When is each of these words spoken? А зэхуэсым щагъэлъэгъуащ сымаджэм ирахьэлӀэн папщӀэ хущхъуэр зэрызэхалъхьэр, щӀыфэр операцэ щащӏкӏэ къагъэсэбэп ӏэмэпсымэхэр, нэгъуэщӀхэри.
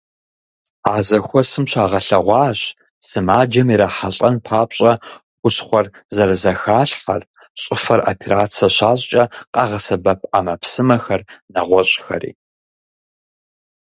А 0.93 0.95
зэхуэсым 1.07 1.65
щагъэлъэгъуащ 1.71 2.59
сымаджэм 3.07 3.67
ирахьэлӀэн 3.73 4.35
папщӀэ 4.45 4.93
хущхъуэр 5.39 5.87
зэрызэхалъхьэр, 6.15 7.21
щӀыфэр 7.61 7.99
операцэ 8.11 8.67
щащӏкӏэ 8.75 9.23
къагъэсэбэп 9.53 10.19
ӏэмэпсымэхэр, 10.29 11.21
нэгъуэщӀхэри. 11.53 12.31